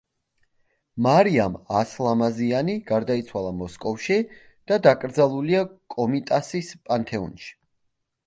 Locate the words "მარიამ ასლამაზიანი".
1.07-2.75